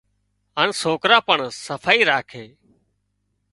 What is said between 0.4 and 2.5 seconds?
هانَ سوڪران پڻ صفائي راکي